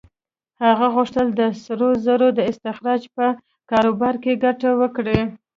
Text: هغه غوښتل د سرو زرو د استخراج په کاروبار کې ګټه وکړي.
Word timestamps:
هغه 0.63 0.87
غوښتل 0.95 1.27
د 1.39 1.41
سرو 1.63 1.89
زرو 2.05 2.27
د 2.37 2.39
استخراج 2.51 3.01
په 3.15 3.25
کاروبار 3.71 4.15
کې 4.23 4.39
ګټه 4.45 4.69
وکړي. 4.81 5.19